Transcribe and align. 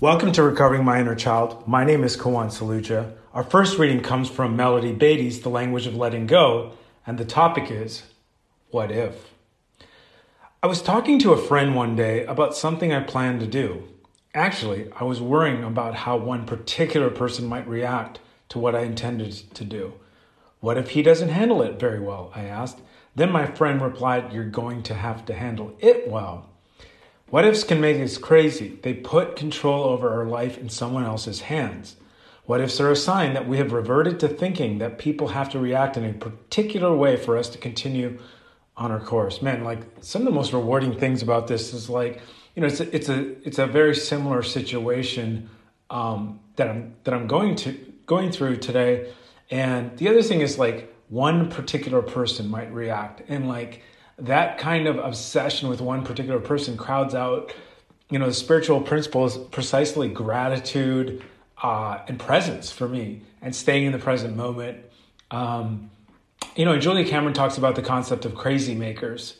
Welcome 0.00 0.32
to 0.32 0.42
Recovering 0.42 0.82
My 0.82 0.98
Inner 0.98 1.14
Child. 1.14 1.68
My 1.68 1.84
name 1.84 2.04
is 2.04 2.16
Kawan 2.16 2.46
Saluja. 2.46 3.12
Our 3.34 3.44
first 3.44 3.78
reading 3.78 4.00
comes 4.00 4.30
from 4.30 4.56
Melody 4.56 4.94
Beattie's 4.94 5.42
The 5.42 5.50
Language 5.50 5.86
of 5.86 5.94
Letting 5.94 6.26
Go, 6.26 6.72
and 7.06 7.18
the 7.18 7.26
topic 7.26 7.70
is 7.70 8.04
What 8.70 8.90
If? 8.90 9.34
I 10.62 10.68
was 10.68 10.80
talking 10.80 11.18
to 11.18 11.34
a 11.34 11.36
friend 11.36 11.74
one 11.74 11.96
day 11.96 12.24
about 12.24 12.56
something 12.56 12.94
I 12.94 13.00
planned 13.00 13.40
to 13.40 13.46
do. 13.46 13.88
Actually, 14.32 14.90
I 14.98 15.04
was 15.04 15.20
worrying 15.20 15.62
about 15.62 15.94
how 15.94 16.16
one 16.16 16.46
particular 16.46 17.10
person 17.10 17.44
might 17.44 17.68
react 17.68 18.20
to 18.48 18.58
what 18.58 18.74
I 18.74 18.84
intended 18.84 19.32
to 19.52 19.64
do. 19.66 19.92
What 20.60 20.78
if 20.78 20.92
he 20.92 21.02
doesn't 21.02 21.28
handle 21.28 21.60
it 21.60 21.78
very 21.78 22.00
well? 22.00 22.32
I 22.34 22.44
asked. 22.44 22.78
Then 23.14 23.30
my 23.30 23.44
friend 23.44 23.82
replied, 23.82 24.32
You're 24.32 24.44
going 24.44 24.82
to 24.84 24.94
have 24.94 25.26
to 25.26 25.34
handle 25.34 25.76
it 25.78 26.08
well. 26.08 26.49
What 27.30 27.44
ifs 27.44 27.62
can 27.62 27.80
make 27.80 28.00
us 28.00 28.18
crazy. 28.18 28.78
They 28.82 28.92
put 28.92 29.36
control 29.36 29.84
over 29.84 30.10
our 30.10 30.26
life 30.26 30.58
in 30.58 30.68
someone 30.68 31.04
else's 31.04 31.42
hands. 31.42 31.96
What 32.44 32.60
ifs 32.60 32.80
are 32.80 32.90
a 32.90 32.96
sign 32.96 33.34
that 33.34 33.46
we 33.46 33.58
have 33.58 33.72
reverted 33.72 34.18
to 34.20 34.28
thinking 34.28 34.78
that 34.78 34.98
people 34.98 35.28
have 35.28 35.48
to 35.50 35.60
react 35.60 35.96
in 35.96 36.04
a 36.04 36.12
particular 36.12 36.92
way 36.92 37.16
for 37.16 37.36
us 37.36 37.48
to 37.50 37.58
continue 37.58 38.18
on 38.76 38.90
our 38.90 38.98
course. 38.98 39.42
Man, 39.42 39.62
like 39.62 39.86
some 40.00 40.22
of 40.22 40.26
the 40.26 40.34
most 40.34 40.52
rewarding 40.52 40.98
things 40.98 41.22
about 41.22 41.46
this 41.46 41.72
is 41.72 41.88
like, 41.88 42.20
you 42.56 42.62
know, 42.62 42.66
it's 42.66 42.80
a, 42.80 42.96
it's 42.96 43.08
a 43.08 43.46
it's 43.46 43.58
a 43.58 43.66
very 43.66 43.94
similar 43.94 44.42
situation 44.42 45.48
um, 45.90 46.40
that 46.56 46.68
I'm 46.68 46.94
that 47.04 47.14
I'm 47.14 47.28
going 47.28 47.54
to 47.56 47.72
going 48.06 48.32
through 48.32 48.56
today. 48.56 49.12
And 49.50 49.96
the 49.98 50.08
other 50.08 50.22
thing 50.22 50.40
is 50.40 50.58
like 50.58 50.92
one 51.08 51.48
particular 51.50 52.02
person 52.02 52.48
might 52.48 52.72
react, 52.72 53.22
and 53.28 53.46
like 53.46 53.82
that 54.20 54.58
kind 54.58 54.86
of 54.86 54.98
obsession 54.98 55.68
with 55.68 55.80
one 55.80 56.04
particular 56.04 56.40
person 56.40 56.76
crowds 56.76 57.14
out 57.14 57.54
you 58.10 58.18
know 58.18 58.26
the 58.26 58.34
spiritual 58.34 58.80
principles 58.80 59.38
precisely 59.38 60.08
gratitude 60.08 61.22
uh, 61.62 62.00
and 62.08 62.18
presence 62.18 62.70
for 62.70 62.88
me 62.88 63.22
and 63.42 63.54
staying 63.54 63.84
in 63.84 63.92
the 63.92 63.98
present 63.98 64.36
moment. 64.36 64.78
Um, 65.30 65.90
you 66.56 66.64
know 66.64 66.78
julia 66.78 67.06
cameron 67.08 67.34
talks 67.34 67.56
about 67.56 67.76
the 67.76 67.82
concept 67.82 68.24
of 68.24 68.34
crazy 68.34 68.74
makers. 68.74 69.38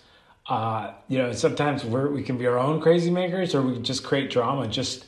Uh, 0.49 0.93
you 1.09 1.19
know 1.19 1.33
sometimes 1.33 1.85
we 1.85 2.05
we 2.09 2.23
can 2.23 2.39
be 2.39 2.47
our 2.47 2.59
own 2.59 2.81
crazy 2.81 3.11
makers 3.11 3.55
or 3.55 3.63
we 3.63 3.75
can 3.75 3.85
just 3.85 4.05
create 4.05 4.31
drama. 4.31 4.69
Just 4.69 5.07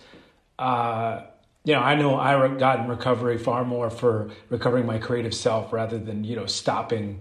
uh, 0.59 1.23
you 1.65 1.75
know 1.75 1.81
i 1.81 1.95
know 1.95 2.17
i 2.17 2.49
got 2.57 2.81
in 2.81 2.89
recovery 2.89 3.39
far 3.39 3.65
more 3.65 3.89
for 3.91 4.31
recovering 4.49 4.87
my 4.87 4.99
creative 4.99 5.35
self 5.35 5.73
rather 5.73 5.99
than 5.99 6.25
you 6.25 6.35
know 6.35 6.47
stopping 6.47 7.21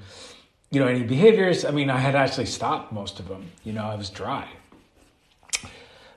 you 0.72 0.80
know, 0.80 0.88
any 0.88 1.04
behaviors. 1.04 1.66
I 1.66 1.72
mean, 1.72 1.90
I 1.90 1.98
had 1.98 2.16
actually 2.16 2.46
stopped 2.46 2.92
most 2.92 3.20
of 3.20 3.28
them. 3.28 3.52
You 3.64 3.74
know, 3.74 3.84
I 3.84 3.96
was 3.96 4.10
dry. 4.10 4.48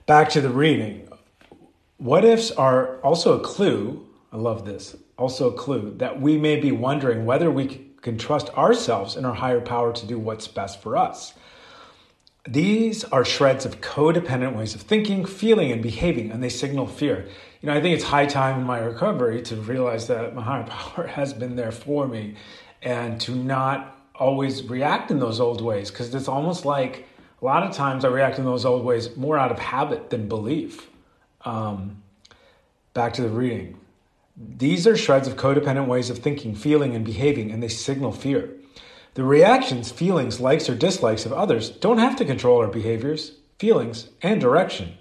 Back 0.06 0.30
to 0.30 0.40
the 0.40 0.50
reading. 0.50 1.08
What 1.98 2.24
ifs 2.24 2.50
are 2.52 3.00
also 3.00 3.38
a 3.38 3.42
clue. 3.42 4.06
I 4.32 4.36
love 4.36 4.64
this. 4.64 4.96
Also, 5.18 5.50
a 5.50 5.54
clue 5.54 5.94
that 5.98 6.20
we 6.20 6.36
may 6.36 6.56
be 6.56 6.72
wondering 6.72 7.24
whether 7.24 7.50
we 7.50 7.92
can 8.02 8.18
trust 8.18 8.50
ourselves 8.50 9.16
and 9.16 9.24
our 9.24 9.34
higher 9.34 9.60
power 9.60 9.92
to 9.92 10.06
do 10.06 10.18
what's 10.18 10.46
best 10.46 10.82
for 10.82 10.96
us. 10.96 11.34
These 12.46 13.04
are 13.04 13.24
shreds 13.24 13.64
of 13.64 13.80
codependent 13.80 14.54
ways 14.54 14.74
of 14.74 14.82
thinking, 14.82 15.24
feeling, 15.24 15.72
and 15.72 15.82
behaving, 15.82 16.30
and 16.30 16.42
they 16.42 16.50
signal 16.50 16.86
fear. 16.86 17.26
You 17.62 17.68
know, 17.68 17.74
I 17.74 17.80
think 17.80 17.94
it's 17.94 18.04
high 18.04 18.26
time 18.26 18.60
in 18.60 18.66
my 18.66 18.80
recovery 18.80 19.40
to 19.42 19.56
realize 19.56 20.08
that 20.08 20.34
my 20.34 20.42
higher 20.42 20.64
power 20.68 21.06
has 21.06 21.32
been 21.32 21.56
there 21.56 21.72
for 21.72 22.06
me 22.06 22.34
and 22.82 23.18
to 23.22 23.34
not 23.34 23.93
always 24.14 24.64
react 24.64 25.10
in 25.10 25.18
those 25.18 25.40
old 25.40 25.60
ways 25.60 25.90
because 25.90 26.14
it's 26.14 26.28
almost 26.28 26.64
like 26.64 27.06
a 27.42 27.44
lot 27.44 27.62
of 27.62 27.74
times 27.74 28.04
I 28.04 28.08
react 28.08 28.38
in 28.38 28.44
those 28.44 28.64
old 28.64 28.84
ways 28.84 29.16
more 29.16 29.36
out 29.38 29.50
of 29.50 29.58
habit 29.58 30.10
than 30.10 30.28
belief. 30.28 30.88
Um, 31.44 32.02
back 32.94 33.12
to 33.14 33.22
the 33.22 33.28
reading. 33.28 33.78
These 34.36 34.86
are 34.86 34.96
shreds 34.96 35.28
of 35.28 35.36
codependent 35.36 35.86
ways 35.86 36.10
of 36.10 36.18
thinking, 36.18 36.54
feeling, 36.54 36.94
and 36.94 37.04
behaving, 37.04 37.50
and 37.50 37.62
they 37.62 37.68
signal 37.68 38.12
fear. 38.12 38.50
The 39.14 39.22
reactions, 39.22 39.92
feelings, 39.92 40.40
likes, 40.40 40.68
or 40.68 40.74
dislikes 40.74 41.24
of 41.24 41.32
others 41.32 41.70
don't 41.70 41.98
have 41.98 42.16
to 42.16 42.24
control 42.24 42.60
our 42.60 42.68
behaviors, 42.68 43.32
feelings, 43.58 44.08
and 44.22 44.40
direction. 44.40 44.94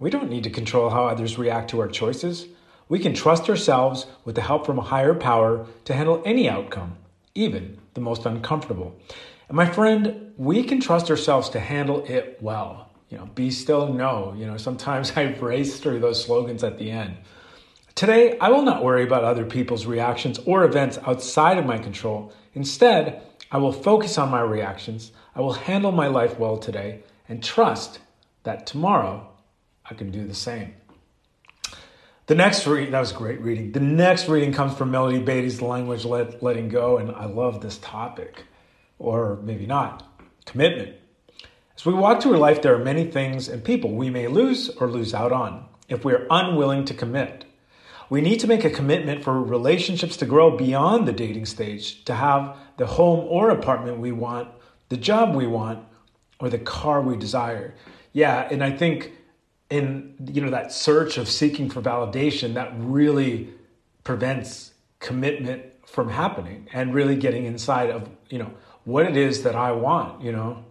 We 0.00 0.10
don't 0.10 0.30
need 0.30 0.42
to 0.44 0.50
control 0.50 0.90
how 0.90 1.06
others 1.06 1.38
react 1.38 1.70
to 1.70 1.80
our 1.80 1.88
choices. 1.88 2.46
We 2.88 2.98
can 2.98 3.14
trust 3.14 3.48
ourselves 3.48 4.06
with 4.24 4.34
the 4.34 4.42
help 4.42 4.66
from 4.66 4.78
a 4.78 4.82
higher 4.82 5.14
power 5.14 5.66
to 5.84 5.94
handle 5.94 6.20
any 6.24 6.48
outcome, 6.48 6.96
even 7.34 7.78
the 7.94 8.00
most 8.00 8.26
uncomfortable. 8.26 8.94
And 9.48 9.56
my 9.56 9.66
friend, 9.66 10.32
we 10.36 10.62
can 10.62 10.80
trust 10.80 11.10
ourselves 11.10 11.50
to 11.50 11.60
handle 11.60 12.04
it 12.06 12.38
well. 12.40 12.90
You 13.08 13.18
know, 13.18 13.26
be 13.26 13.50
still 13.50 13.92
know. 13.92 14.34
You 14.36 14.46
know, 14.46 14.56
sometimes 14.56 15.12
I 15.16 15.22
race 15.34 15.78
through 15.80 16.00
those 16.00 16.24
slogans 16.24 16.64
at 16.64 16.78
the 16.78 16.90
end. 16.90 17.16
Today, 17.94 18.36
I 18.40 18.48
will 18.48 18.62
not 18.62 18.82
worry 18.82 19.04
about 19.04 19.22
other 19.22 19.44
people's 19.44 19.86
reactions 19.86 20.40
or 20.46 20.64
events 20.64 20.98
outside 21.06 21.58
of 21.58 21.66
my 21.66 21.78
control. 21.78 22.32
Instead, 22.54 23.22
I 23.52 23.58
will 23.58 23.72
focus 23.72 24.18
on 24.18 24.30
my 24.30 24.40
reactions. 24.40 25.12
I 25.36 25.40
will 25.40 25.52
handle 25.52 25.92
my 25.92 26.08
life 26.08 26.38
well 26.38 26.56
today 26.56 27.04
and 27.28 27.42
trust 27.42 28.00
that 28.42 28.66
tomorrow 28.66 29.28
I 29.88 29.94
can 29.94 30.10
do 30.10 30.26
the 30.26 30.34
same. 30.34 30.74
The 32.26 32.34
next 32.34 32.66
reading, 32.66 32.92
that 32.92 33.00
was 33.00 33.12
great 33.12 33.42
reading. 33.42 33.72
The 33.72 33.80
next 33.80 34.28
reading 34.28 34.54
comes 34.54 34.74
from 34.78 34.90
Melody 34.90 35.18
Beattie's 35.18 35.60
Language 35.60 36.06
Let, 36.06 36.42
Letting 36.42 36.70
Go, 36.70 36.96
and 36.96 37.10
I 37.10 37.26
love 37.26 37.60
this 37.60 37.76
topic, 37.76 38.44
or 38.98 39.38
maybe 39.42 39.66
not 39.66 40.08
commitment. 40.46 40.94
As 41.76 41.84
we 41.84 41.92
walk 41.92 42.22
through 42.22 42.38
life, 42.38 42.62
there 42.62 42.74
are 42.74 42.82
many 42.82 43.04
things 43.04 43.46
and 43.46 43.62
people 43.62 43.92
we 43.92 44.08
may 44.08 44.26
lose 44.26 44.70
or 44.70 44.88
lose 44.88 45.12
out 45.12 45.32
on 45.32 45.66
if 45.90 46.02
we 46.02 46.14
are 46.14 46.26
unwilling 46.30 46.86
to 46.86 46.94
commit. 46.94 47.44
We 48.08 48.22
need 48.22 48.40
to 48.40 48.46
make 48.46 48.64
a 48.64 48.70
commitment 48.70 49.22
for 49.22 49.42
relationships 49.42 50.16
to 50.16 50.24
grow 50.24 50.56
beyond 50.56 51.06
the 51.06 51.12
dating 51.12 51.44
stage, 51.44 52.06
to 52.06 52.14
have 52.14 52.56
the 52.78 52.86
home 52.86 53.26
or 53.28 53.50
apartment 53.50 53.98
we 53.98 54.12
want, 54.12 54.48
the 54.88 54.96
job 54.96 55.34
we 55.34 55.46
want, 55.46 55.84
or 56.40 56.48
the 56.48 56.58
car 56.58 57.02
we 57.02 57.18
desire. 57.18 57.74
Yeah, 58.14 58.48
and 58.50 58.64
I 58.64 58.70
think 58.70 59.12
in 59.74 60.14
you 60.32 60.40
know 60.40 60.50
that 60.50 60.72
search 60.72 61.18
of 61.18 61.28
seeking 61.28 61.68
for 61.68 61.82
validation 61.82 62.54
that 62.54 62.72
really 62.76 63.50
prevents 64.04 64.72
commitment 65.00 65.62
from 65.86 66.08
happening 66.08 66.68
and 66.72 66.94
really 66.94 67.16
getting 67.16 67.44
inside 67.44 67.90
of 67.90 68.08
you 68.28 68.38
know 68.38 68.50
what 68.84 69.04
it 69.06 69.16
is 69.16 69.42
that 69.42 69.56
I 69.56 69.72
want 69.72 70.22
you 70.22 70.32
know? 70.32 70.64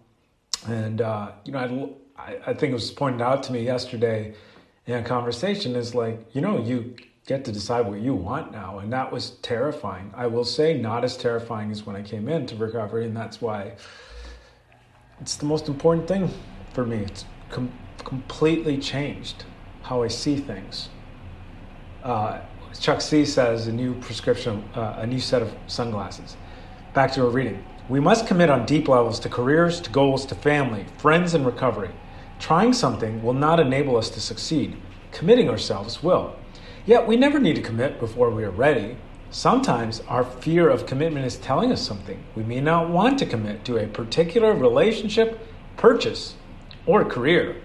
And 0.67 1.01
uh, 1.01 1.31
you 1.45 1.51
know 1.51 1.95
I, 2.17 2.37
I 2.47 2.53
think 2.53 2.71
it 2.71 2.79
was 2.81 2.91
pointed 2.91 3.21
out 3.21 3.43
to 3.43 3.53
me 3.53 3.63
yesterday 3.63 4.33
in 4.85 4.95
a 4.95 5.03
conversation 5.03 5.75
is 5.75 5.93
like 5.93 6.17
you 6.33 6.41
know 6.41 6.63
you 6.63 6.95
get 7.25 7.45
to 7.45 7.51
decide 7.51 7.85
what 7.85 7.99
you 7.99 8.13
want 8.13 8.51
now. 8.51 8.79
And 8.79 8.91
that 8.91 9.11
was 9.11 9.31
terrifying. 9.41 10.11
I 10.15 10.27
will 10.27 10.43
say 10.43 10.77
not 10.77 11.03
as 11.03 11.15
terrifying 11.15 11.71
as 11.71 11.85
when 11.85 11.95
I 11.95 12.01
came 12.01 12.27
into 12.27 12.55
recovery. 12.55 13.05
And 13.05 13.15
that's 13.15 13.39
why 13.39 13.73
it's 15.21 15.37
the 15.37 15.45
most 15.45 15.69
important 15.69 16.07
thing 16.07 16.29
for 16.73 16.85
me. 16.85 16.97
It's 16.97 17.23
com- 17.49 17.71
completely 18.03 18.77
changed 18.77 19.45
how 19.83 20.03
I 20.03 20.07
see 20.07 20.37
things. 20.37 20.89
Uh, 22.03 22.39
Chuck 22.79 23.01
C 23.01 23.25
says 23.25 23.67
a 23.67 23.71
new 23.71 23.93
prescription, 23.95 24.63
uh, 24.75 24.95
a 24.97 25.07
new 25.07 25.19
set 25.19 25.41
of 25.41 25.53
sunglasses. 25.67 26.35
Back 26.93 27.11
to 27.13 27.21
our 27.21 27.29
reading. 27.29 27.63
We 27.89 27.99
must 27.99 28.27
commit 28.27 28.49
on 28.49 28.65
deep 28.65 28.87
levels 28.87 29.19
to 29.21 29.29
careers, 29.29 29.81
to 29.81 29.89
goals, 29.89 30.25
to 30.27 30.35
family, 30.35 30.85
friends, 30.97 31.33
and 31.33 31.45
recovery. 31.45 31.91
Trying 32.39 32.73
something 32.73 33.21
will 33.21 33.33
not 33.33 33.59
enable 33.59 33.97
us 33.97 34.09
to 34.11 34.21
succeed. 34.21 34.77
Committing 35.11 35.49
ourselves 35.49 36.01
will. 36.01 36.35
Yet 36.85 37.07
we 37.07 37.15
never 37.15 37.39
need 37.39 37.55
to 37.55 37.61
commit 37.61 37.99
before 37.99 38.29
we 38.29 38.43
are 38.43 38.51
ready. 38.51 38.97
Sometimes 39.29 40.01
our 40.07 40.23
fear 40.23 40.69
of 40.69 40.85
commitment 40.85 41.25
is 41.25 41.37
telling 41.37 41.71
us 41.71 41.81
something. 41.81 42.23
We 42.35 42.43
may 42.43 42.61
not 42.61 42.89
want 42.89 43.19
to 43.19 43.25
commit 43.25 43.65
to 43.65 43.77
a 43.77 43.87
particular 43.87 44.53
relationship, 44.53 45.39
purchase, 45.77 46.35
or 46.85 47.05
career. 47.05 47.55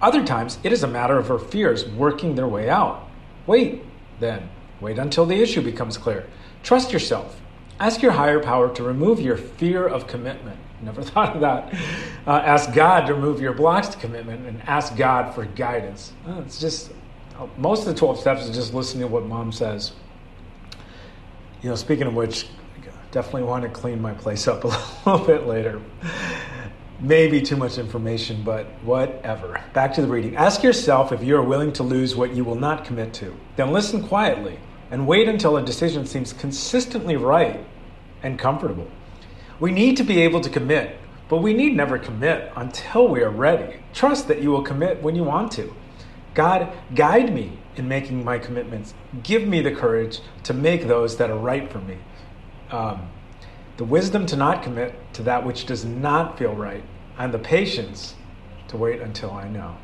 Other 0.00 0.24
times, 0.24 0.58
it 0.62 0.72
is 0.72 0.82
a 0.82 0.88
matter 0.88 1.18
of 1.18 1.30
our 1.30 1.38
fears 1.38 1.88
working 1.88 2.34
their 2.34 2.46
way 2.46 2.68
out. 2.68 3.08
Wait, 3.46 3.82
then. 4.20 4.48
Wait 4.80 4.98
until 4.98 5.26
the 5.26 5.40
issue 5.40 5.60
becomes 5.60 5.98
clear. 5.98 6.26
Trust 6.62 6.92
yourself. 6.92 7.40
Ask 7.80 8.02
your 8.02 8.12
higher 8.12 8.40
power 8.40 8.72
to 8.74 8.82
remove 8.82 9.20
your 9.20 9.36
fear 9.36 9.86
of 9.86 10.06
commitment. 10.06 10.58
Never 10.82 11.02
thought 11.02 11.34
of 11.34 11.40
that. 11.40 11.74
Uh, 12.26 12.42
ask 12.44 12.72
God 12.72 13.06
to 13.06 13.14
remove 13.14 13.40
your 13.40 13.52
blocks 13.52 13.88
to 13.88 13.98
commitment 13.98 14.46
and 14.46 14.62
ask 14.62 14.96
God 14.96 15.34
for 15.34 15.44
guidance. 15.44 16.12
Uh, 16.26 16.40
it's 16.44 16.60
just, 16.60 16.92
most 17.56 17.80
of 17.80 17.86
the 17.86 17.94
12 17.94 18.20
steps 18.20 18.44
is 18.44 18.54
just 18.54 18.74
listening 18.74 19.02
to 19.02 19.08
what 19.08 19.24
mom 19.26 19.50
says. 19.50 19.92
You 21.62 21.70
know, 21.70 21.74
speaking 21.74 22.06
of 22.06 22.14
which, 22.14 22.46
I 22.76 23.10
definitely 23.10 23.42
want 23.42 23.64
to 23.64 23.68
clean 23.68 24.00
my 24.00 24.14
place 24.14 24.46
up 24.46 24.62
a 25.06 25.10
little 25.10 25.26
bit 25.26 25.46
later. 25.46 25.82
Maybe 27.00 27.40
too 27.40 27.56
much 27.56 27.78
information, 27.78 28.42
but 28.42 28.66
whatever. 28.82 29.62
Back 29.72 29.94
to 29.94 30.02
the 30.02 30.08
reading. 30.08 30.34
Ask 30.34 30.64
yourself 30.64 31.12
if 31.12 31.22
you 31.22 31.36
are 31.36 31.42
willing 31.42 31.72
to 31.74 31.84
lose 31.84 32.16
what 32.16 32.34
you 32.34 32.44
will 32.44 32.56
not 32.56 32.84
commit 32.84 33.14
to. 33.14 33.36
Then 33.54 33.72
listen 33.72 34.02
quietly 34.02 34.58
and 34.90 35.06
wait 35.06 35.28
until 35.28 35.56
a 35.56 35.62
decision 35.62 36.06
seems 36.06 36.32
consistently 36.32 37.16
right 37.16 37.64
and 38.24 38.36
comfortable. 38.36 38.88
We 39.60 39.70
need 39.70 39.96
to 39.98 40.02
be 40.02 40.22
able 40.22 40.40
to 40.40 40.50
commit, 40.50 40.98
but 41.28 41.38
we 41.38 41.52
need 41.52 41.76
never 41.76 41.98
commit 41.98 42.50
until 42.56 43.06
we 43.06 43.22
are 43.22 43.30
ready. 43.30 43.76
Trust 43.92 44.26
that 44.26 44.42
you 44.42 44.50
will 44.50 44.62
commit 44.62 45.00
when 45.00 45.14
you 45.14 45.22
want 45.22 45.52
to. 45.52 45.72
God, 46.34 46.72
guide 46.96 47.32
me 47.32 47.58
in 47.76 47.86
making 47.86 48.24
my 48.24 48.38
commitments. 48.38 48.94
Give 49.22 49.46
me 49.46 49.60
the 49.60 49.72
courage 49.72 50.20
to 50.44 50.52
make 50.54 50.88
those 50.88 51.16
that 51.18 51.30
are 51.30 51.38
right 51.38 51.70
for 51.70 51.78
me. 51.78 51.98
Um, 52.70 53.08
the 53.78 53.84
wisdom 53.84 54.26
to 54.26 54.36
not 54.36 54.64
commit 54.64 54.92
to 55.14 55.22
that 55.22 55.46
which 55.46 55.64
does 55.64 55.84
not 55.84 56.36
feel 56.36 56.52
right, 56.52 56.82
and 57.16 57.32
the 57.32 57.38
patience 57.38 58.16
to 58.66 58.76
wait 58.76 59.00
until 59.00 59.30
I 59.30 59.48
know. 59.48 59.76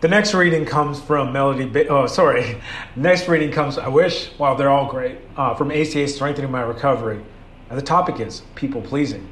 The 0.00 0.08
next 0.08 0.32
reading 0.32 0.64
comes 0.64 0.98
from 0.98 1.30
Melody. 1.30 1.66
Ba- 1.66 1.88
oh, 1.88 2.06
sorry. 2.06 2.58
Next 2.96 3.28
reading 3.28 3.52
comes. 3.52 3.76
I 3.76 3.88
wish. 3.88 4.30
Wow, 4.38 4.54
they're 4.54 4.70
all 4.70 4.90
great. 4.90 5.18
Uh, 5.36 5.54
from 5.54 5.70
ACA 5.70 6.08
Strengthening 6.08 6.50
My 6.50 6.62
Recovery, 6.62 7.22
and 7.68 7.78
the 7.78 7.82
topic 7.82 8.18
is 8.18 8.42
people 8.54 8.80
pleasing. 8.80 9.28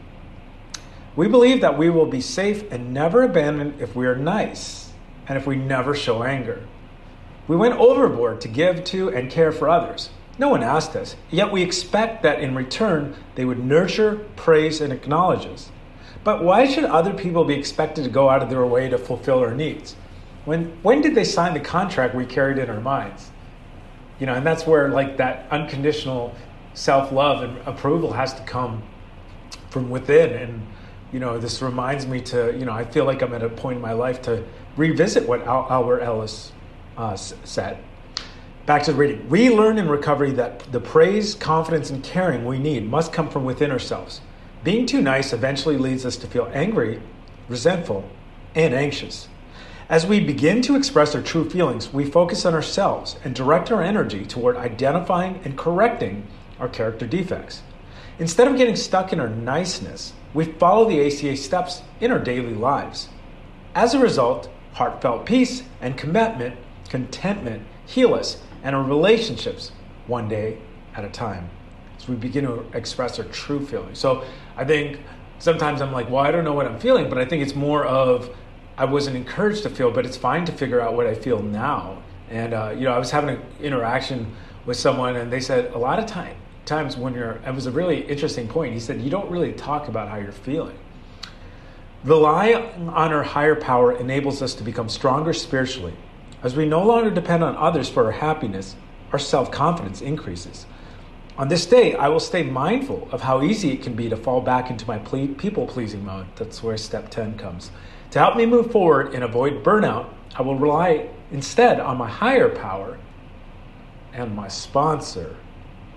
We 1.16 1.26
believe 1.26 1.62
that 1.62 1.78
we 1.78 1.88
will 1.88 2.04
be 2.04 2.20
safe 2.20 2.70
and 2.70 2.92
never 2.92 3.22
abandoned 3.22 3.80
if 3.80 3.96
we 3.96 4.06
are 4.06 4.14
nice 4.14 4.92
and 5.26 5.38
if 5.38 5.46
we 5.46 5.56
never 5.56 5.94
show 5.94 6.22
anger. 6.22 6.62
We 7.48 7.56
went 7.56 7.76
overboard 7.76 8.42
to 8.42 8.48
give 8.48 8.84
to 8.84 9.08
and 9.08 9.30
care 9.30 9.52
for 9.52 9.70
others. 9.70 10.10
No 10.38 10.48
one 10.48 10.62
asked 10.62 10.94
us, 10.94 11.16
yet 11.30 11.50
we 11.50 11.62
expect 11.62 12.22
that 12.22 12.40
in 12.40 12.54
return 12.54 13.16
they 13.34 13.44
would 13.44 13.58
nurture, 13.58 14.24
praise, 14.36 14.80
and 14.80 14.92
acknowledge 14.92 15.46
us. 15.46 15.70
But 16.22 16.44
why 16.44 16.66
should 16.66 16.84
other 16.84 17.12
people 17.12 17.44
be 17.44 17.54
expected 17.54 18.04
to 18.04 18.10
go 18.10 18.28
out 18.28 18.42
of 18.42 18.50
their 18.50 18.64
way 18.64 18.88
to 18.88 18.98
fulfill 18.98 19.40
our 19.40 19.54
needs? 19.54 19.96
When, 20.44 20.78
when 20.82 21.00
did 21.00 21.14
they 21.14 21.24
sign 21.24 21.54
the 21.54 21.60
contract 21.60 22.14
we 22.14 22.24
carried 22.24 22.58
in 22.58 22.70
our 22.70 22.80
minds? 22.80 23.30
You 24.20 24.26
know, 24.26 24.34
and 24.34 24.46
that's 24.46 24.66
where 24.66 24.88
like 24.88 25.16
that 25.16 25.50
unconditional 25.50 26.34
self-love 26.74 27.42
and 27.42 27.58
approval 27.66 28.12
has 28.12 28.34
to 28.34 28.42
come 28.42 28.82
from 29.70 29.90
within. 29.90 30.32
And, 30.32 30.66
you 31.12 31.20
know, 31.20 31.38
this 31.38 31.60
reminds 31.62 32.06
me 32.06 32.20
to, 32.22 32.56
you 32.56 32.64
know, 32.64 32.72
I 32.72 32.84
feel 32.84 33.04
like 33.04 33.22
I'm 33.22 33.34
at 33.34 33.42
a 33.42 33.48
point 33.48 33.76
in 33.76 33.82
my 33.82 33.92
life 33.92 34.22
to 34.22 34.44
revisit 34.76 35.28
what 35.28 35.42
Albert 35.46 36.00
Ellis 36.00 36.52
uh, 36.96 37.16
said. 37.16 37.78
Back 38.68 38.82
to 38.82 38.92
the 38.92 38.98
reading. 38.98 39.26
We 39.30 39.48
learn 39.48 39.78
in 39.78 39.88
recovery 39.88 40.30
that 40.32 40.70
the 40.72 40.78
praise, 40.78 41.34
confidence, 41.34 41.88
and 41.88 42.04
caring 42.04 42.44
we 42.44 42.58
need 42.58 42.86
must 42.86 43.14
come 43.14 43.30
from 43.30 43.46
within 43.46 43.70
ourselves. 43.70 44.20
Being 44.62 44.84
too 44.84 45.00
nice 45.00 45.32
eventually 45.32 45.78
leads 45.78 46.04
us 46.04 46.18
to 46.18 46.26
feel 46.26 46.50
angry, 46.52 47.00
resentful, 47.48 48.06
and 48.54 48.74
anxious. 48.74 49.28
As 49.88 50.04
we 50.04 50.20
begin 50.20 50.60
to 50.60 50.76
express 50.76 51.14
our 51.14 51.22
true 51.22 51.48
feelings, 51.48 51.94
we 51.94 52.04
focus 52.04 52.44
on 52.44 52.52
ourselves 52.52 53.16
and 53.24 53.34
direct 53.34 53.72
our 53.72 53.82
energy 53.82 54.26
toward 54.26 54.58
identifying 54.58 55.40
and 55.46 55.56
correcting 55.56 56.26
our 56.60 56.68
character 56.68 57.06
defects. 57.06 57.62
Instead 58.18 58.48
of 58.48 58.58
getting 58.58 58.76
stuck 58.76 59.14
in 59.14 59.18
our 59.18 59.30
niceness, 59.30 60.12
we 60.34 60.44
follow 60.44 60.86
the 60.86 61.06
ACA 61.06 61.38
steps 61.38 61.80
in 62.02 62.10
our 62.10 62.18
daily 62.18 62.52
lives. 62.52 63.08
As 63.74 63.94
a 63.94 63.98
result, 63.98 64.50
heartfelt 64.74 65.24
peace 65.24 65.62
and 65.80 65.96
commitment, 65.96 66.58
contentment 66.90 67.62
heal 67.86 68.12
us 68.12 68.42
and 68.62 68.74
our 68.74 68.82
relationships 68.82 69.72
one 70.06 70.28
day 70.28 70.58
at 70.94 71.04
a 71.04 71.08
time. 71.08 71.48
So 71.98 72.12
we 72.12 72.16
begin 72.16 72.44
to 72.44 72.64
express 72.74 73.18
our 73.18 73.24
true 73.26 73.64
feelings. 73.64 73.98
So 73.98 74.24
I 74.56 74.64
think 74.64 75.00
sometimes 75.38 75.80
I'm 75.80 75.92
like, 75.92 76.08
well, 76.08 76.24
I 76.24 76.30
don't 76.30 76.44
know 76.44 76.52
what 76.52 76.66
I'm 76.66 76.78
feeling, 76.78 77.08
but 77.08 77.18
I 77.18 77.24
think 77.24 77.42
it's 77.42 77.54
more 77.54 77.84
of 77.84 78.34
I 78.76 78.84
wasn't 78.84 79.16
encouraged 79.16 79.64
to 79.64 79.70
feel, 79.70 79.90
but 79.90 80.06
it's 80.06 80.16
fine 80.16 80.44
to 80.44 80.52
figure 80.52 80.80
out 80.80 80.94
what 80.94 81.06
I 81.06 81.14
feel 81.14 81.42
now. 81.42 82.00
And 82.30 82.54
uh, 82.54 82.74
you 82.76 82.84
know, 82.84 82.92
I 82.92 82.98
was 82.98 83.10
having 83.10 83.30
an 83.30 83.42
interaction 83.60 84.32
with 84.66 84.76
someone, 84.76 85.16
and 85.16 85.32
they 85.32 85.40
said 85.40 85.72
a 85.72 85.78
lot 85.78 85.98
of 85.98 86.06
time, 86.06 86.36
times 86.64 86.96
when 86.96 87.14
you're. 87.14 87.40
It 87.44 87.54
was 87.54 87.66
a 87.66 87.72
really 87.72 88.02
interesting 88.02 88.46
point. 88.46 88.74
He 88.74 88.80
said 88.80 89.00
you 89.00 89.10
don't 89.10 89.30
really 89.30 89.52
talk 89.52 89.88
about 89.88 90.08
how 90.08 90.16
you're 90.16 90.30
feeling. 90.30 90.78
Rely 92.04 92.52
on 92.52 93.12
our 93.12 93.24
higher 93.24 93.56
power 93.56 93.92
enables 93.98 94.40
us 94.42 94.54
to 94.54 94.62
become 94.62 94.88
stronger 94.88 95.32
spiritually. 95.32 95.94
As 96.42 96.54
we 96.54 96.66
no 96.66 96.84
longer 96.84 97.10
depend 97.10 97.42
on 97.42 97.56
others 97.56 97.88
for 97.88 98.04
our 98.04 98.12
happiness, 98.12 98.76
our 99.12 99.18
self 99.18 99.50
confidence 99.50 100.00
increases. 100.00 100.66
On 101.36 101.48
this 101.48 101.66
day, 101.66 101.94
I 101.94 102.08
will 102.08 102.20
stay 102.20 102.42
mindful 102.42 103.08
of 103.12 103.22
how 103.22 103.42
easy 103.42 103.70
it 103.70 103.82
can 103.82 103.94
be 103.94 104.08
to 104.08 104.16
fall 104.16 104.40
back 104.40 104.70
into 104.70 104.86
my 104.86 104.98
ple- 104.98 105.28
people 105.28 105.66
pleasing 105.66 106.04
mode. 106.04 106.26
That's 106.36 106.62
where 106.62 106.76
step 106.76 107.10
10 107.10 107.38
comes. 107.38 107.70
To 108.10 108.18
help 108.18 108.36
me 108.36 108.46
move 108.46 108.72
forward 108.72 109.14
and 109.14 109.22
avoid 109.22 109.62
burnout, 109.62 110.08
I 110.36 110.42
will 110.42 110.56
rely 110.56 111.08
instead 111.30 111.78
on 111.78 111.96
my 111.96 112.08
higher 112.08 112.48
power 112.48 112.98
and 114.12 114.34
my 114.34 114.48
sponsor 114.48 115.36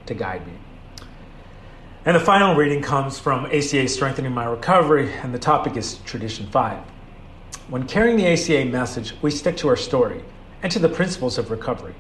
to 0.06 0.14
guide 0.14 0.46
me. 0.46 0.54
And 2.06 2.16
the 2.16 2.20
final 2.20 2.56
reading 2.56 2.82
comes 2.82 3.20
from 3.20 3.46
ACA 3.46 3.88
Strengthening 3.88 4.32
My 4.32 4.46
Recovery, 4.46 5.14
and 5.14 5.34
the 5.34 5.40
topic 5.40 5.78
is 5.78 6.00
Tradition 6.00 6.48
5. 6.48 6.84
When 7.70 7.88
carrying 7.88 8.18
the 8.18 8.28
ACA 8.28 8.66
message, 8.66 9.14
we 9.22 9.32
stick 9.32 9.58
to 9.58 9.68
our 9.70 9.76
story 9.76 10.24
and 10.62 10.72
to 10.72 10.80
the 10.80 10.90
principles 10.90 11.38
of 11.38 11.52
recovery. 11.52 11.96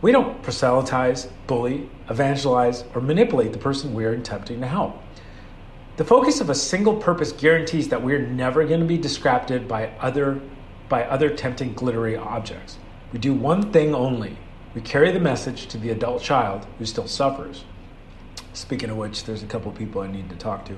We 0.00 0.12
don't 0.12 0.42
proselytize, 0.42 1.28
bully, 1.46 1.88
evangelize, 2.10 2.84
or 2.94 3.00
manipulate 3.00 3.52
the 3.52 3.58
person 3.58 3.94
we 3.94 4.04
are 4.04 4.12
attempting 4.12 4.60
to 4.60 4.66
help. 4.66 5.00
The 5.96 6.04
focus 6.04 6.40
of 6.40 6.50
a 6.50 6.54
single 6.54 6.96
purpose 6.96 7.32
guarantees 7.32 7.88
that 7.88 8.02
we're 8.02 8.26
never 8.26 8.64
going 8.64 8.80
to 8.80 8.86
be 8.86 8.98
distracted 8.98 9.68
by 9.68 9.88
other, 10.00 10.40
by 10.88 11.04
other 11.04 11.30
tempting 11.30 11.74
glittery 11.74 12.16
objects. 12.16 12.78
We 13.12 13.18
do 13.18 13.34
one 13.34 13.70
thing 13.70 13.94
only 13.94 14.38
we 14.74 14.80
carry 14.80 15.10
the 15.10 15.20
message 15.20 15.66
to 15.66 15.78
the 15.78 15.90
adult 15.90 16.22
child 16.22 16.66
who 16.78 16.86
still 16.86 17.06
suffers. 17.06 17.64
Speaking 18.54 18.90
of 18.90 18.96
which, 18.96 19.24
there's 19.24 19.42
a 19.42 19.46
couple 19.46 19.72
people 19.72 20.02
I 20.02 20.06
need 20.06 20.28
to 20.30 20.36
talk 20.36 20.64
to. 20.66 20.76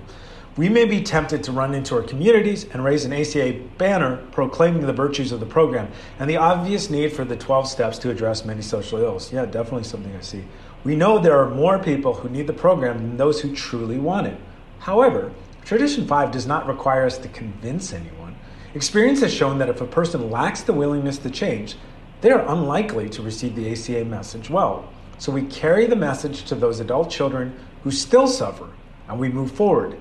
We 0.56 0.69
may 0.69 0.85
be 0.85 1.03
tempted 1.03 1.43
to 1.44 1.53
run 1.53 1.75
into 1.75 1.97
our 1.97 2.03
communities 2.03 2.65
and 2.73 2.85
raise 2.85 3.05
an 3.05 3.12
ACA 3.12 3.61
banner 3.76 4.19
proclaiming 4.31 4.87
the 4.87 4.93
virtues 4.93 5.32
of 5.32 5.41
the 5.41 5.47
program 5.47 5.91
and 6.21 6.31
the 6.31 6.37
obvious 6.37 6.91
need 6.91 7.12
for 7.12 7.25
the 7.25 7.37
12 7.37 7.67
steps 7.67 7.99
to 7.99 8.11
address 8.11 8.44
many 8.44 8.62
social 8.62 9.00
ills. 9.00 9.32
Yeah, 9.32 9.47
definitely 9.47 9.82
something 9.82 10.15
I 10.15 10.21
see. 10.21 10.44
We 10.85 10.94
know 10.94 11.19
there 11.19 11.38
are 11.41 11.50
more 11.50 11.81
people 11.81 12.15
who 12.15 12.29
need 12.29 12.47
the 12.47 12.53
program 12.53 12.99
than 12.99 13.17
those 13.17 13.41
who 13.41 13.55
truly 13.55 13.99
want 13.99 14.29
it. 14.29 14.38
However, 14.79 15.32
Tradition 15.65 16.06
5 16.06 16.31
does 16.31 16.47
not 16.47 16.67
require 16.69 17.06
us 17.06 17.17
to 17.19 17.29
convince 17.29 17.93
anyone. 17.93 18.37
Experience 18.75 19.21
has 19.23 19.32
shown 19.32 19.59
that 19.59 19.71
if 19.71 19.81
a 19.81 19.87
person 19.87 20.31
lacks 20.31 20.61
the 20.61 20.75
willingness 20.75 21.17
to 21.19 21.31
change, 21.31 21.76
they 22.21 22.31
are 22.31 22.47
unlikely 22.47 23.09
to 23.11 23.23
receive 23.23 23.56
the 23.56 23.73
ACA 23.73 24.05
message 24.05 24.50
well. 24.50 24.88
So 25.19 25.31
we 25.32 25.43
carry 25.43 25.87
the 25.87 25.96
message 25.96 26.44
to 26.44 26.55
those 26.55 26.81
adult 26.81 27.11
children 27.11 27.58
who 27.82 27.90
still 27.90 28.26
suffer, 28.26 28.69
and 29.08 29.19
we 29.19 29.28
move 29.28 29.52
forward, 29.52 29.96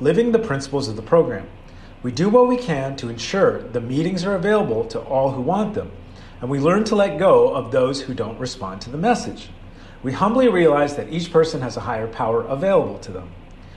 living 0.00 0.32
the 0.32 0.38
principles 0.38 0.88
of 0.88 0.96
the 0.96 1.02
program. 1.02 1.48
We 2.02 2.12
do 2.12 2.28
what 2.28 2.48
we 2.48 2.56
can 2.56 2.96
to 2.96 3.08
ensure 3.08 3.62
the 3.62 3.80
meetings 3.80 4.24
are 4.24 4.34
available 4.34 4.84
to 4.86 5.00
all 5.00 5.32
who 5.32 5.42
want 5.42 5.74
them, 5.74 5.90
and 6.40 6.50
we 6.50 6.58
learn 6.58 6.84
to 6.84 6.96
let 6.96 7.18
go 7.18 7.54
of 7.54 7.72
those 7.72 8.02
who 8.02 8.14
don't 8.14 8.38
respond 8.38 8.80
to 8.82 8.90
the 8.90 8.98
message. 8.98 9.50
We 10.02 10.12
humbly 10.12 10.48
realize 10.48 10.96
that 10.96 11.12
each 11.12 11.32
person 11.32 11.60
has 11.60 11.76
a 11.76 11.80
higher 11.80 12.06
power 12.06 12.42
available 12.42 12.98
to 13.00 13.12
them, 13.12 13.30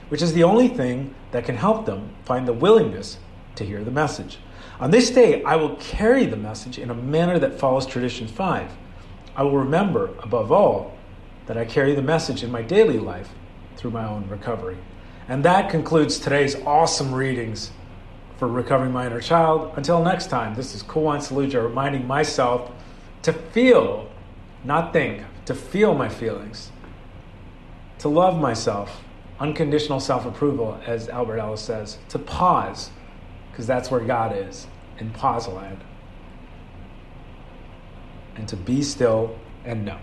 which 0.08 0.22
is 0.22 0.32
the 0.32 0.44
only 0.44 0.68
thing 0.68 1.14
that 1.32 1.44
can 1.44 1.56
help 1.56 1.86
them 1.86 2.10
find 2.24 2.48
the 2.48 2.52
willingness 2.52 3.18
to 3.56 3.64
hear 3.64 3.84
the 3.84 3.90
message. 3.90 4.38
On 4.80 4.90
this 4.90 5.10
day, 5.10 5.42
I 5.44 5.56
will 5.56 5.76
carry 5.76 6.26
the 6.26 6.36
message 6.36 6.78
in 6.78 6.90
a 6.90 6.94
manner 6.94 7.38
that 7.38 7.58
follows 7.58 7.86
Tradition 7.86 8.26
5 8.26 8.70
I 9.36 9.42
will 9.42 9.58
remember, 9.58 10.10
above 10.22 10.52
all, 10.52 10.96
that 11.46 11.58
I 11.58 11.64
carry 11.64 11.94
the 11.94 12.02
message 12.02 12.44
in 12.44 12.52
my 12.52 12.62
daily 12.62 12.98
life 12.98 13.30
through 13.76 13.90
my 13.90 14.06
own 14.06 14.28
recovery. 14.28 14.76
And 15.28 15.44
that 15.44 15.70
concludes 15.70 16.18
today's 16.18 16.54
awesome 16.64 17.12
readings 17.12 17.72
for 18.36 18.46
Recovering 18.46 18.92
My 18.92 19.06
Inner 19.06 19.20
Child. 19.20 19.72
Until 19.76 20.02
next 20.02 20.28
time, 20.28 20.54
this 20.54 20.74
is 20.74 20.82
Kuwan 20.82 21.18
Saluja 21.18 21.62
reminding 21.62 22.06
myself 22.06 22.70
to 23.22 23.32
feel, 23.32 24.08
not 24.62 24.92
think, 24.92 25.22
to 25.46 25.54
feel 25.54 25.94
my 25.94 26.08
feelings, 26.08 26.70
to 27.98 28.08
love 28.08 28.40
myself, 28.40 29.02
unconditional 29.40 29.98
self 29.98 30.26
approval, 30.26 30.80
as 30.86 31.08
Albert 31.08 31.38
Ellis 31.38 31.60
says, 31.60 31.98
to 32.10 32.18
pause, 32.18 32.90
because 33.50 33.66
that's 33.66 33.90
where 33.90 34.00
God 34.00 34.36
is, 34.36 34.66
in 34.98 35.10
pause 35.10 35.48
land 35.48 35.80
and 38.36 38.48
to 38.48 38.56
be 38.56 38.82
still 38.82 39.38
and 39.64 39.84
know. 39.84 39.98